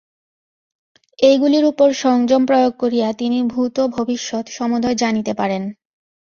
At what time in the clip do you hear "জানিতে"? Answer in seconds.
4.95-5.31